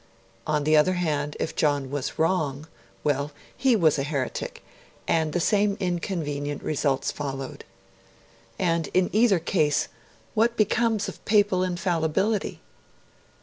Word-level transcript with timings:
On 0.47 0.63
the 0.63 0.75
other 0.75 0.93
hand, 0.93 1.37
if 1.39 1.55
John 1.55 1.91
was 1.91 2.17
wrong 2.17 2.65
well, 3.03 3.31
he 3.55 3.75
was 3.75 3.99
a 3.99 4.03
heretic; 4.03 4.63
and 5.07 5.31
the 5.31 5.39
same 5.39 5.77
inconvenient 5.79 6.63
results 6.63 7.11
followed. 7.11 7.65
And, 8.57 8.87
in 8.95 9.11
either 9.13 9.37
case, 9.37 9.89
what 10.33 10.57
becomes 10.57 11.07
of 11.07 11.23
Papal 11.25 11.61
Infallibility? 11.63 12.61